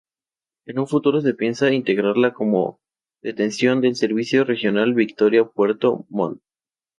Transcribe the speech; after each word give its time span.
En 0.65 0.79
un 0.79 0.87
futuro 0.87 1.21
se 1.21 1.35
piensa 1.35 1.69
integrarla 1.71 2.33
como 2.33 2.81
detención 3.21 3.81
del 3.81 3.95
servicio 3.95 4.43
Regional 4.43 4.95
Victoria-Puerto 4.95 6.07
Montt 6.09 6.41